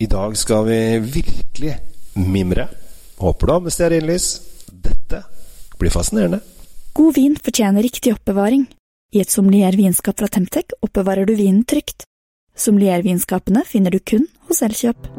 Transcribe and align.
I 0.00 0.06
dag 0.06 0.36
skal 0.36 0.64
vi 0.64 0.98
virkelig 0.98 1.74
mimre. 2.12 2.68
Håper 3.16 3.46
du 3.46 3.52
har 3.52 3.60
med 3.60 3.72
stearinlys. 3.72 4.28
Dette 4.72 5.22
blir 5.78 5.92
fascinerende. 5.92 6.40
God 6.96 7.14
vin 7.14 7.36
fortjener 7.36 7.84
riktig 7.84 8.14
oppbevaring. 8.14 8.64
I 9.12 9.20
et 9.20 9.28
sommelier-vinskap 9.28 10.16
fra 10.16 10.28
Temtec 10.32 10.72
oppbevarer 10.80 11.28
du 11.28 11.34
vinen 11.36 11.66
trygt. 11.68 12.06
Sommelier-vinskapene 12.56 13.66
finner 13.68 13.92
du 13.92 14.00
kun 14.00 14.24
hos 14.48 14.62
Elkjøp. 14.64 15.10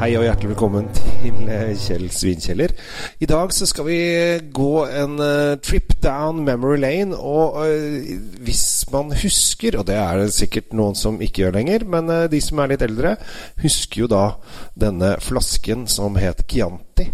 Hei 0.00 0.14
og 0.16 0.22
hjertelig 0.24 0.54
velkommen 0.54 0.86
til 0.96 1.48
eh, 1.52 1.74
Kjell 1.76 2.06
Svinkjeller. 2.08 2.72
I 3.20 3.26
dag 3.28 3.50
så 3.52 3.66
skal 3.68 3.84
vi 3.84 3.98
gå 4.56 4.70
en 4.96 5.20
uh, 5.20 5.58
trip 5.60 5.92
down 6.00 6.38
memory 6.46 6.78
lane. 6.80 7.18
Og 7.18 7.58
uh, 7.68 8.14
hvis 8.40 8.62
man 8.94 9.12
husker, 9.12 9.76
og 9.76 9.84
det 9.90 9.98
er 10.00 10.22
det 10.22 10.32
sikkert 10.32 10.72
noen 10.72 10.96
som 10.96 11.20
ikke 11.20 11.42
gjør 11.42 11.58
lenger, 11.58 11.84
men 11.84 12.08
de 12.32 12.40
som 12.40 12.62
er 12.64 12.72
litt 12.72 12.86
eldre, 12.86 13.12
husker 13.60 14.06
jo 14.06 14.08
da 14.08 14.24
denne 14.72 15.18
flasken 15.20 15.84
som 15.84 16.16
het 16.16 16.46
Chianti. 16.48 17.10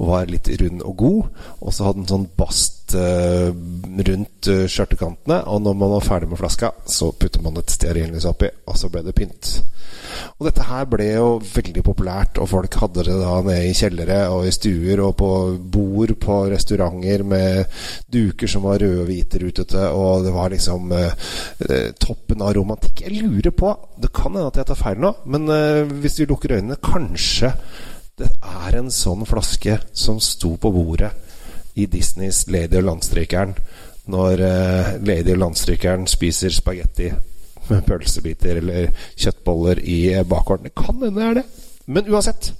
Og 0.00 0.08
var 0.08 0.32
litt 0.32 0.48
rund 0.62 0.80
og 0.80 0.96
god. 0.96 1.46
Og 1.60 1.76
så 1.76 1.90
hadde 1.90 2.06
den 2.06 2.08
sånn 2.14 2.28
bast 2.40 2.96
rundt 2.96 4.48
skjørtekantene. 4.48 5.42
Og 5.44 5.60
når 5.66 5.76
man 5.76 5.92
var 5.98 6.08
ferdig 6.08 6.32
med 6.32 6.40
flaska, 6.40 6.72
så 6.88 7.12
putter 7.12 7.44
man 7.44 7.60
et 7.60 7.76
stearinlys 7.76 8.24
oppi, 8.32 8.48
og 8.64 8.80
så 8.80 8.88
ble 8.88 9.04
det 9.04 9.18
pynt. 9.18 9.58
Og 10.40 10.46
dette 10.48 10.64
her 10.64 10.86
ble 10.88 11.04
jo 11.04 11.24
veldig 11.44 11.82
populært, 11.84 12.38
og 12.40 12.48
folk 12.48 12.76
hadde 12.80 13.02
det 13.04 13.16
da 13.20 13.34
nede 13.44 13.66
i 13.68 13.74
kjellere 13.76 14.20
og 14.32 14.46
i 14.48 14.52
stuer 14.56 15.02
og 15.04 15.12
på 15.20 15.28
bord 15.60 16.14
på 16.22 16.36
restauranter 16.48 17.26
med 17.28 17.82
duker 18.08 18.48
som 18.48 18.64
var 18.64 18.80
røde 18.80 19.02
og 19.02 19.10
hvite 19.10 19.42
rutete, 19.42 19.84
og 19.92 20.24
det 20.24 20.32
var 20.32 20.54
liksom 20.54 20.94
eh, 20.96 21.90
toppen 22.00 22.40
av 22.40 22.54
romantikk. 22.56 23.04
Jeg 23.04 23.20
lurer 23.20 23.52
på 23.52 23.74
Det 24.00 24.08
kan 24.16 24.32
hende 24.32 24.48
at 24.48 24.62
jeg 24.62 24.70
tar 24.70 24.80
feil 24.80 25.04
nå, 25.04 25.12
men 25.28 25.44
eh, 25.52 25.84
hvis 26.00 26.22
vi 26.22 26.30
lukker 26.30 26.56
øynene 26.56 26.80
Kanskje 26.80 27.52
det 28.20 28.30
er 28.40 28.76
en 28.76 28.88
sånn 28.92 29.28
flaske 29.28 29.76
som 29.96 30.18
sto 30.24 30.54
på 30.60 30.72
bordet 30.72 31.12
i 31.80 31.86
Disneys 31.88 32.46
'Lady 32.48 32.80
og 32.80 32.88
landstrykeren' 32.88 33.54
når 34.10 34.40
eh, 34.44 34.94
Lady 35.04 35.34
og 35.36 35.44
landstrykeren 35.44 36.08
spiser 36.08 36.52
spagetti 36.52 37.12
pølsebiter 37.86 38.60
eller 38.60 38.90
kjøttboller 39.16 39.80
i 39.82 40.00
bakgården. 40.28 40.68
Det 40.68 40.74
kan 40.78 40.98
hende 41.00 41.14
det 41.20 41.28
er 41.28 41.38
det. 41.40 41.46
Men 41.86 42.10
uansett. 42.10 42.52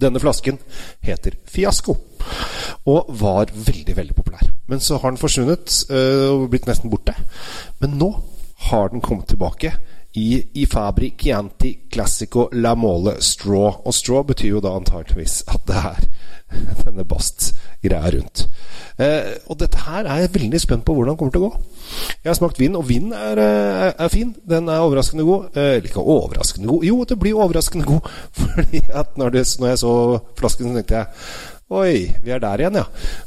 Denne 0.00 0.20
flasken 0.20 0.58
heter 1.04 1.36
Fiasko 1.48 1.94
og 2.86 3.10
var 3.20 3.52
veldig, 3.52 3.96
veldig 3.96 4.14
populær. 4.16 4.48
Men 4.66 4.80
så 4.80 4.98
har 4.98 5.12
den 5.12 5.20
forsvunnet 5.20 5.84
øh, 5.90 6.30
og 6.32 6.48
blitt 6.50 6.66
nesten 6.68 6.90
borte. 6.90 7.14
Men 7.80 7.96
nå 8.00 8.10
har 8.68 8.88
den 8.92 9.00
kommet 9.00 9.28
tilbake 9.28 9.72
i, 10.16 10.42
i 10.54 10.66
Fabri 10.66 11.14
Chianti 11.18 11.72
Classico 11.92 12.48
La 12.52 12.74
Mole 12.74 13.16
Straw. 13.20 13.82
Og 13.84 13.94
straw 13.94 14.22
betyr 14.26 14.56
jo 14.56 14.64
da 14.64 14.74
antakeligvis 14.76 15.42
at 15.48 15.64
det 15.68 15.76
er 15.76 16.08
denne 16.84 17.04
Bast-greia 17.04 18.12
rundt. 18.16 18.46
Eh, 18.96 19.34
og 19.52 19.58
dette 19.60 19.82
her 19.84 20.06
er 20.08 20.22
jeg 20.22 20.32
veldig 20.38 20.60
spent 20.60 20.84
på 20.86 20.94
hvordan 20.96 21.12
det 21.12 21.20
kommer 21.20 21.34
til 21.34 21.42
å 21.44 21.48
gå. 21.48 21.64
Jeg 22.22 22.30
har 22.30 22.38
smakt 22.38 22.60
vin, 22.60 22.78
og 22.78 22.86
vin 22.88 23.10
er, 23.12 23.40
er, 23.42 23.90
er, 23.92 24.12
fin. 24.12 24.32
Den 24.48 24.70
er 24.72 24.84
overraskende 24.84 25.26
god. 25.26 25.58
Eh, 25.58 25.82
ikke 25.84 26.00
overraskende 26.00 26.70
god 26.70 26.86
Jo, 26.88 27.02
det 27.04 27.18
blir 27.20 27.36
overraskende 27.36 27.88
god. 27.88 28.08
Fordi 28.40 28.80
at 28.88 29.18
når, 29.20 29.36
det, 29.36 29.44
når 29.60 29.74
jeg 29.74 29.82
så 29.84 29.92
flasken, 30.38 30.70
så 30.70 30.80
tenkte 30.80 31.02
jeg 31.02 31.06
Oi, 31.66 32.14
vi 32.22 32.30
er 32.30 32.38
der 32.38 32.62
igjen, 32.62 32.76
ja. 32.78 32.84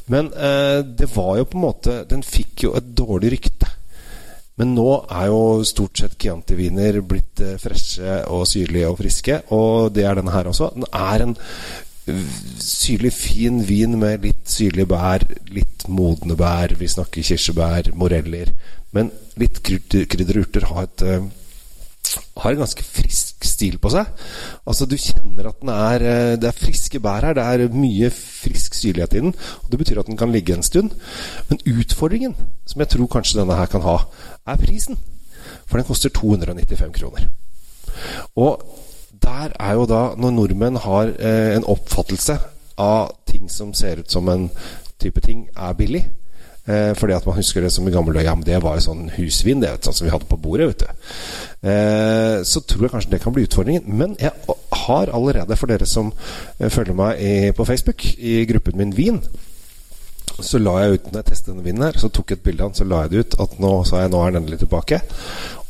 Men 0.08 0.32
eh, 0.32 0.80
det 0.84 1.10
var 1.12 1.34
jo 1.42 1.50
på 1.50 1.58
en 1.60 1.66
måte 1.66 1.98
Den 2.08 2.24
fikk 2.24 2.64
jo 2.70 2.72
et 2.80 2.88
dårlig 2.96 3.34
rykte. 3.36 3.68
Men 4.60 4.74
nå 4.76 4.88
er 5.08 5.30
jo 5.32 5.62
stort 5.68 6.00
sett 6.02 6.18
Chianti-viner 6.20 7.00
blitt 7.08 7.44
eh, 7.44 7.60
freshe 7.60 8.18
og 8.32 8.48
syrlige 8.48 8.90
og 8.92 8.98
friske, 9.00 9.38
og 9.56 9.94
det 9.96 10.04
er 10.08 10.20
denne 10.20 10.34
her 10.34 10.50
også. 10.52 10.72
Den 10.76 10.88
er 10.92 11.24
en 11.24 11.38
syrlig, 12.64 13.12
fin 13.14 13.62
vin 13.68 13.98
med 14.00 14.26
litt 14.26 14.50
syrlige 14.50 14.90
bær, 14.90 15.26
litt 15.54 15.88
modne 15.92 16.38
bær. 16.40 16.76
Vi 16.80 16.90
snakker 16.90 17.26
kirsebær, 17.26 17.92
moreller. 17.98 18.54
Men 18.96 19.12
litt 19.40 19.62
krydderurter 19.64 20.66
har 20.72 20.88
et 20.88 21.06
uh, 21.06 21.28
har 22.40 22.56
en 22.56 22.62
ganske 22.64 22.84
frisk 22.84 23.46
stil 23.46 23.78
på 23.82 23.92
seg. 23.94 24.08
Altså 24.66 24.88
Du 24.90 24.96
kjenner 24.98 25.52
at 25.52 25.60
den 25.62 25.72
er 25.74 26.06
uh, 26.06 26.38
det 26.42 26.50
er 26.50 26.58
friske 26.58 27.02
bær 27.04 27.28
her. 27.28 27.38
Det 27.38 27.46
er 27.46 27.76
mye 27.76 28.10
frisk 28.16 28.78
syrlighet 28.78 29.16
i 29.18 29.24
den. 29.28 29.36
Og 29.64 29.72
Det 29.72 29.82
betyr 29.84 30.02
at 30.02 30.10
den 30.10 30.18
kan 30.18 30.34
ligge 30.34 30.56
en 30.58 30.66
stund. 30.66 30.96
Men 31.50 31.62
utfordringen, 31.68 32.36
som 32.66 32.82
jeg 32.82 32.96
tror 32.96 33.14
kanskje 33.18 33.42
denne 33.42 33.60
her 33.60 33.70
kan 33.72 33.86
ha, 33.86 33.98
er 34.48 34.62
prisen. 34.62 34.98
For 35.66 35.78
den 35.78 35.88
koster 35.88 36.10
295 36.10 36.94
kroner. 36.98 37.30
Og 38.36 38.64
der 39.30 39.54
er 39.60 39.76
jo 39.78 39.86
da 39.90 40.02
Når 40.18 40.36
nordmenn 40.36 40.80
har 40.84 41.14
eh, 41.20 41.56
en 41.58 41.68
oppfattelse 41.68 42.40
av 42.80 43.12
ting 43.28 43.50
som 43.52 43.74
ser 43.76 44.00
ut 44.00 44.12
som 44.12 44.30
en 44.32 44.48
type 45.00 45.22
ting, 45.22 45.48
er 45.56 45.76
billig 45.76 46.06
eh, 46.70 46.94
fordi 46.96 47.16
at 47.16 47.26
man 47.28 47.36
husker 47.36 47.64
det 47.64 47.72
som 47.74 47.88
i 47.88 47.92
gamle 47.92 48.14
dager. 48.16 48.30
Ja, 48.30 48.36
det 48.46 48.62
var 48.64 48.78
jo 48.78 48.86
sånn 48.86 49.10
husvin 49.18 49.64
det, 49.64 49.74
sånn 49.84 49.98
som 49.98 50.08
vi 50.08 50.14
hadde 50.14 50.30
på 50.30 50.40
bordet. 50.40 50.70
vet 50.70 50.86
du. 50.86 51.12
Eh, 51.70 52.38
så 52.48 52.64
tror 52.64 52.86
jeg 52.86 52.94
kanskje 52.94 53.14
det 53.16 53.22
kan 53.24 53.36
bli 53.36 53.46
utfordringen. 53.48 53.84
Men 54.00 54.16
jeg 54.20 54.32
har 54.86 55.12
allerede, 55.12 55.58
for 55.60 55.72
dere 55.72 55.88
som 55.90 56.14
eh, 56.60 56.70
følger 56.70 56.96
meg 56.96 57.20
i, 57.20 57.34
på 57.56 57.68
Facebook, 57.68 58.06
i 58.16 58.46
gruppen 58.50 58.80
min 58.80 58.96
Vin, 58.96 59.22
så 60.40 60.60
la 60.62 60.78
jeg 60.84 60.96
ut 60.96 61.08
når 61.10 61.20
jeg 61.20 61.32
testet 61.34 61.52
denne 61.52 61.66
vinen 61.66 61.84
her, 61.84 62.00
så 62.00 62.08
tok 62.14 62.32
jeg 62.32 62.40
et 62.40 62.46
bilde 62.46 62.64
av 62.64 62.72
den, 62.72 62.80
så 62.80 62.88
la 62.88 63.04
jeg 63.04 63.12
det 63.12 63.24
ut 63.26 63.40
at 63.44 63.60
nå 63.60 63.74
sa 63.88 64.06
jeg 64.06 64.14
nå 64.14 64.22
er 64.24 64.32
den 64.32 64.44
endelig 64.44 64.62
tilbake. 64.64 65.02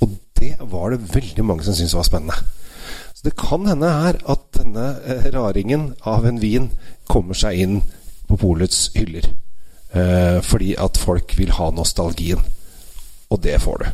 Og 0.04 0.14
det 0.40 0.56
var 0.72 0.94
det 0.94 1.14
veldig 1.16 1.46
mange 1.46 1.66
som 1.66 1.74
syntes 1.74 1.98
var 1.98 2.06
spennende. 2.06 2.38
Så 3.20 3.26
det 3.28 3.36
kan 3.36 3.66
hende 3.68 3.88
her 3.92 4.16
at 4.32 4.46
denne 4.56 4.94
eh, 5.04 5.26
raringen 5.36 5.90
av 6.08 6.24
en 6.24 6.38
vin 6.40 6.70
kommer 7.04 7.36
seg 7.36 7.58
inn 7.60 7.82
på 8.30 8.38
polets 8.40 8.94
hyller. 8.96 9.26
Eh, 9.92 10.38
fordi 10.40 10.70
at 10.80 10.96
folk 10.96 11.36
vil 11.36 11.52
ha 11.58 11.68
nostalgien. 11.76 12.40
Og 13.28 13.42
det 13.44 13.58
får 13.60 13.84
du. 13.84 13.90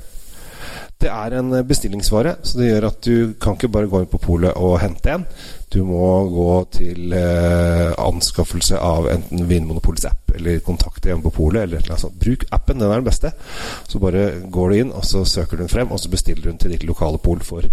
Det 1.02 1.09
er 1.09 1.40
en 1.40 1.50
bestillingsvare, 1.66 2.36
så 2.46 2.59
det 2.59 2.69
gjør 2.69 2.88
at 2.91 3.02
du 3.02 3.34
kan 3.41 3.58
ikke 3.58 3.72
bare 3.74 3.90
gå 3.90 4.03
inn 4.03 4.13
på 4.13 4.22
polet 4.22 4.53
og 4.62 4.78
hente 4.84 5.18
en. 5.18 5.25
Du 5.74 5.81
må 5.90 6.06
gå 6.30 6.53
til 6.78 7.18
eh, 7.18 7.97
anskaffelse 7.97 8.78
av 8.78 9.09
enten 9.09 9.50
Vinmonopolets 9.50 10.06
app 10.12 10.25
eller 10.35 10.63
kontakte 10.66 11.12
en 11.13 11.23
på 11.23 11.34
polet. 11.35 11.66
Eller 11.66 11.85
noe 11.90 12.00
sånt. 12.01 12.18
Bruk 12.22 12.46
appen, 12.56 12.79
den 12.81 12.91
er 12.91 13.01
den 13.01 13.07
beste. 13.07 13.31
Så 13.88 14.01
bare 14.03 14.25
går 14.51 14.72
du 14.72 14.79
inn, 14.79 14.91
og 14.96 15.06
så 15.07 15.23
søker 15.28 15.57
du 15.57 15.66
den 15.66 15.72
frem, 15.72 15.91
og 15.91 16.01
så 16.01 16.12
bestiller 16.12 16.44
du 16.44 16.50
den 16.51 16.59
til 16.62 16.75
ditt 16.75 16.85
lokale 16.88 17.22
pol 17.22 17.41
for 17.46 17.68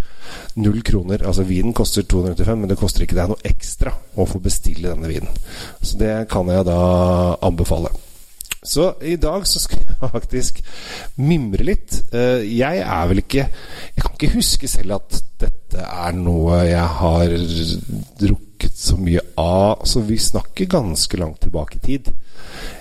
null 0.60 0.80
kroner. 0.86 1.26
Altså 1.26 1.46
Vinen 1.48 1.76
koster 1.76 2.06
295, 2.06 2.62
men 2.62 2.72
det 2.72 2.78
koster 2.80 3.06
ikke 3.06 3.18
deg 3.18 3.32
noe 3.32 3.50
ekstra 3.52 3.94
å 4.14 4.28
få 4.28 4.42
bestille 4.42 4.92
denne 4.92 5.10
vinen. 5.10 5.42
Så 5.82 5.98
det 6.00 6.14
kan 6.32 6.48
jeg 6.52 6.66
da 6.68 6.80
anbefale. 7.42 7.92
Så 8.62 8.92
i 9.02 9.16
dag 9.18 9.46
så 9.46 9.58
skal 9.62 9.80
jeg 9.82 10.10
faktisk 10.16 10.60
mimre 11.18 11.66
litt. 11.66 11.98
Eh, 12.14 12.44
jeg 12.46 12.82
er 12.84 13.08
vel 13.10 13.22
ikke 13.24 13.48
Jeg 13.48 14.04
kan 14.04 14.14
ikke 14.14 14.36
huske 14.36 14.70
selv 14.70 15.00
at 15.00 15.18
dette 15.42 15.61
er 15.80 16.16
noe 16.16 16.62
jeg 16.66 16.88
har 16.98 17.34
drukket 18.20 18.76
så 18.78 18.98
mye 19.00 19.22
av. 19.40 19.86
Så 19.88 20.02
vi 20.06 20.18
snakker 20.20 20.70
ganske 20.70 21.20
langt 21.20 21.40
tilbake 21.44 21.78
i 21.80 21.86
tid. 21.86 22.12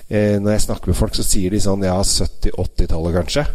Eh, 0.08 0.36
når 0.42 0.56
jeg 0.56 0.64
snakker 0.66 0.92
med 0.92 0.98
folk, 0.98 1.16
så 1.16 1.24
sier 1.24 1.54
de 1.54 1.60
sånn 1.62 1.84
Ja, 1.86 1.96
70-80-tallet, 2.04 3.16
kanskje. 3.16 3.46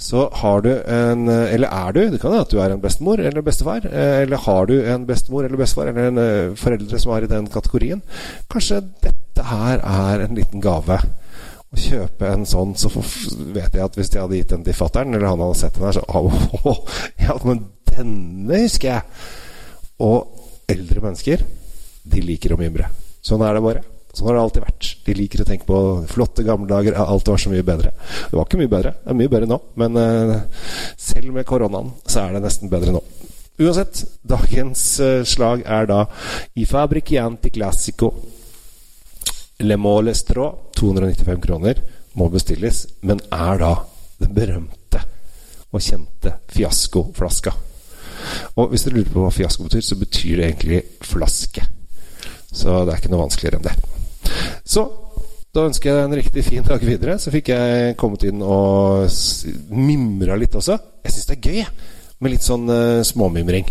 Så 0.00 0.24
har 0.40 0.62
du 0.64 0.70
en 0.72 1.28
Eller 1.28 1.68
er 1.68 1.92
du 1.92 2.00
Det 2.08 2.20
kan 2.22 2.32
hende 2.32 2.46
at 2.46 2.52
du 2.54 2.60
er 2.62 2.72
en 2.72 2.82
bestemor 2.82 3.20
eller 3.20 3.44
bestefar. 3.44 3.84
Eh, 3.84 4.22
eller 4.24 4.40
har 4.46 4.70
du 4.70 4.76
en 4.80 5.06
bestemor 5.06 5.44
eller 5.44 5.60
bestefar 5.60 5.92
eller 5.92 6.08
en 6.10 6.56
foreldre 6.56 6.98
som 6.98 7.12
er 7.16 7.26
i 7.26 7.32
den 7.34 7.50
kategorien. 7.52 8.02
Kanskje 8.50 8.80
dette 9.04 9.44
her 9.50 9.84
er 9.84 10.24
en 10.24 10.38
liten 10.38 10.64
gave 10.64 11.02
å 11.70 11.78
kjøpe 11.78 12.26
en 12.26 12.46
sånn, 12.48 12.72
så 12.74 12.90
vet 12.90 13.76
jeg 13.76 13.84
at 13.84 13.96
hvis 13.98 14.10
jeg 14.10 14.24
hadde 14.24 14.38
gitt 14.40 14.50
den 14.50 14.64
til 14.66 14.74
fattern, 14.74 15.14
eller 15.14 15.30
han 15.30 15.42
hadde 15.44 15.58
sett 15.60 15.76
den 15.76 15.86
her, 15.86 16.00
så 16.00 16.02
oh, 16.18 16.80
Ja, 17.22 17.36
men 17.46 17.68
denne 18.00 18.64
husker 18.64 18.92
jeg! 18.94 19.22
Og 20.00 20.68
eldre 20.70 21.04
mennesker, 21.04 21.44
de 22.10 22.22
liker 22.24 22.54
å 22.54 22.60
mimre. 22.60 22.88
Sånn 23.24 23.42
er 23.44 23.56
det 23.56 23.64
bare. 23.64 23.82
Sånn 24.10 24.26
har 24.26 24.36
det 24.36 24.42
alltid 24.42 24.64
vært. 24.64 24.88
De 25.06 25.14
liker 25.14 25.42
å 25.42 25.46
tenke 25.46 25.66
på 25.68 25.80
flotte 26.10 26.44
gamle 26.46 26.66
dager. 26.70 26.96
Alt 26.98 27.28
var 27.30 27.38
så 27.38 27.52
mye 27.52 27.66
bedre. 27.66 27.92
Det 27.94 28.34
var 28.34 28.48
ikke 28.48 28.58
mye 28.58 28.72
bedre. 28.72 28.94
Det 29.04 29.12
er 29.12 29.18
mye 29.20 29.32
bedre 29.32 29.50
nå. 29.50 29.60
Men 29.78 30.00
uh, 30.00 30.34
selv 30.98 31.30
med 31.36 31.46
koronaen 31.46 31.92
så 32.06 32.24
er 32.24 32.34
det 32.36 32.42
nesten 32.46 32.72
bedre 32.72 32.96
nå. 32.96 33.04
Uansett, 33.60 34.02
dagens 34.26 34.82
uh, 35.04 35.20
slag 35.28 35.62
er 35.68 35.86
da 35.90 36.02
I 36.58 36.66
Fabricianti 36.66 37.52
Classico 37.54 38.10
Le 39.60 39.76
Mole 39.76 40.14
Strå, 40.16 40.46
295 40.80 41.42
kroner, 41.44 41.80
må 42.16 42.30
bestilles, 42.32 42.86
men 43.06 43.20
er 43.28 43.60
da 43.60 43.74
den 44.20 44.32
berømte 44.34 45.02
og 45.70 45.84
kjente 45.84 46.38
fiaskoflaska. 46.50 47.52
Og 48.58 48.72
hvis 48.72 48.86
dere 48.86 48.98
lurer 48.98 49.12
på 49.12 49.22
hva 49.24 49.30
fiasko 49.34 49.66
betyr, 49.66 49.84
så 49.84 49.98
betyr 50.00 50.40
det 50.40 50.48
egentlig 50.48 50.80
flaske. 51.06 51.62
Så 52.50 52.82
det 52.84 52.94
er 52.94 52.98
ikke 52.98 53.12
noe 53.12 53.24
vanskeligere 53.24 53.60
enn 53.60 53.68
det. 53.68 53.76
Så 54.66 54.84
da 55.54 55.66
ønsker 55.66 55.90
jeg 55.90 56.06
en 56.06 56.18
riktig 56.18 56.44
fin 56.46 56.66
dag 56.66 56.82
videre. 56.82 57.16
Så 57.18 57.32
fikk 57.34 57.52
jeg 57.52 57.96
kommet 58.00 58.26
inn 58.28 58.42
og 58.42 59.10
mimra 59.74 60.38
litt 60.38 60.54
også. 60.58 60.78
Jeg 61.06 61.14
syns 61.14 61.30
det 61.30 61.38
er 61.38 61.48
gøy 61.50 61.64
med 62.20 62.34
litt 62.34 62.46
sånn 62.46 62.66
uh, 62.70 63.02
småmimring. 63.06 63.70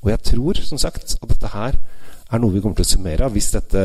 Og 0.00 0.12
jeg 0.14 0.24
tror, 0.30 0.60
som 0.64 0.80
sagt, 0.80 1.16
at 1.20 1.32
dette 1.32 1.52
her 1.52 1.76
er 2.30 2.42
noe 2.42 2.54
vi 2.54 2.62
kommer 2.62 2.78
til 2.78 2.86
å 2.86 2.90
se 2.90 3.00
mer 3.02 3.24
av. 3.26 3.34
Hvis 3.34 3.50
dette 3.54 3.84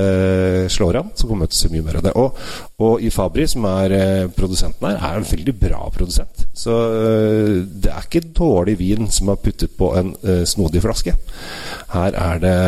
slår 0.74 1.00
an, 1.01 1.13
så 1.18 1.30
kommer 1.30 1.47
vi 1.47 1.53
til 1.53 1.59
å 1.59 1.63
se 1.63 1.71
mye 1.74 1.86
mer 1.86 2.00
av 2.00 2.06
det. 2.06 2.13
Og, 2.21 2.42
og 2.86 3.07
Fabri, 3.15 3.47
som 3.50 3.65
er 3.69 3.95
uh, 3.95 4.33
produsenten 4.36 4.89
her, 4.89 5.00
er 5.00 5.21
en 5.21 5.30
veldig 5.30 5.56
bra 5.62 5.88
produsent. 5.95 6.45
Så 6.53 6.75
uh, 6.75 7.56
det 7.65 7.94
er 7.94 8.06
ikke 8.06 8.27
dårlig 8.38 8.77
vin 8.83 9.09
som 9.13 9.33
er 9.33 9.42
puttet 9.42 9.74
på 9.80 9.94
en 9.97 10.13
snodig 10.45 10.83
flaske. 10.86 11.15
Her 11.95 12.19
er 12.19 12.44
det 12.44 12.59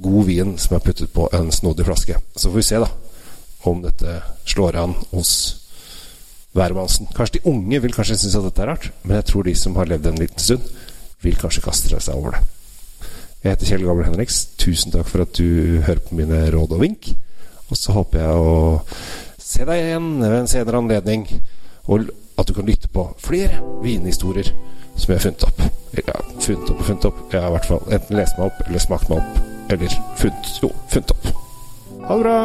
god 0.00 0.26
vin 0.26 0.56
som 0.58 0.76
er 0.76 0.84
puttet 0.84 1.12
på 1.14 1.28
en 1.36 1.52
snodig 1.54 1.86
flaske. 1.86 2.18
Så 2.34 2.50
får 2.50 2.60
vi 2.60 2.68
se, 2.72 2.82
da 2.82 2.90
om 3.68 3.82
dette 3.82 4.20
slår 4.48 4.76
an 4.80 4.94
hos 5.10 5.32
hvermannsen. 6.56 7.10
Kanskje 7.16 7.38
de 7.38 7.50
unge 7.50 7.80
vil 7.84 7.94
kanskje 7.94 8.18
synes 8.22 8.38
at 8.38 8.46
dette 8.48 8.64
er 8.64 8.72
rart, 8.72 8.88
men 9.02 9.18
jeg 9.20 9.28
tror 9.30 9.46
de 9.46 9.54
som 9.58 9.76
har 9.78 9.90
levd 9.90 10.10
en 10.10 10.22
liten 10.22 10.42
stund, 10.42 10.70
vil 11.20 11.36
kanskje 11.38 11.64
kaste 11.64 12.00
seg 12.00 12.16
over 12.16 12.36
det. 12.36 12.42
Jeg 13.40 13.54
heter 13.54 13.70
Kjell 13.70 13.86
Gammel 13.88 14.04
Henriks. 14.04 14.42
Tusen 14.60 14.92
takk 14.92 15.08
for 15.08 15.24
at 15.24 15.32
du 15.38 15.80
hører 15.80 16.00
på 16.04 16.16
mine 16.18 16.42
råd 16.52 16.74
og 16.76 16.82
vink. 16.82 17.14
Og 17.72 17.78
så 17.78 17.94
håper 17.96 18.20
jeg 18.20 18.42
å 18.44 18.56
se 19.40 19.64
deg 19.64 19.80
igjen 19.80 20.10
ved 20.20 20.36
en 20.42 20.50
senere 20.50 20.80
anledning, 20.82 21.24
og 21.88 22.10
at 22.36 22.48
du 22.48 22.52
kan 22.56 22.68
lytte 22.68 22.90
på 22.92 23.06
flere 23.22 23.62
vinhistorier 23.80 24.50
som 24.92 25.14
jeg 25.14 25.16
har 25.16 25.24
funnet 25.24 25.46
opp. 25.48 25.62
Ja, 25.96 26.18
funnet 26.44 26.68
opp 26.74 26.82
og 26.82 26.86
funnet 26.90 27.08
opp. 27.08 27.24
Jeg 27.32 27.40
har 27.40 27.48
i 27.48 27.56
hvert 27.56 27.70
fall 27.70 27.96
enten 27.96 28.20
lest 28.20 28.36
meg 28.36 28.50
opp 28.50 28.60
eller 28.66 28.84
smakt 28.84 29.08
meg 29.10 29.22
opp, 29.22 29.40
eller 29.72 29.96
funnet, 30.20 30.52
jo, 30.60 30.72
funnet 30.92 31.16
opp. 31.16 31.32
Ha 32.04 32.20
det 32.20 32.26
bra! 32.26 32.38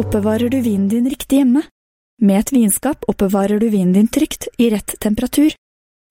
Oppbevarer 0.00 0.48
du 0.48 0.60
vinen 0.64 0.88
din 0.88 1.12
riktig 1.12 1.42
hjemme? 1.42 1.66
Med 2.24 2.40
et 2.40 2.52
vinskap 2.56 3.04
oppbevarer 3.08 3.60
du 3.60 3.68
vinen 3.68 3.92
din 3.96 4.08
trygt, 4.08 4.48
i 4.56 4.72
rett 4.72 4.96
temperatur. 5.00 5.52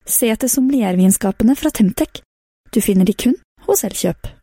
Se 0.06 0.30
etter 0.30 0.50
sommeliervinskapene 0.50 1.58
fra 1.58 1.74
Temtec. 1.74 2.22
Du 2.74 2.80
finner 2.80 3.04
de 3.04 3.12
kun 3.12 3.34
hos 3.66 3.84
Elkjøp. 3.84 4.39